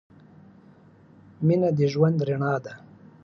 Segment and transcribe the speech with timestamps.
[1.45, 2.73] مینه د ژوند رڼا ده.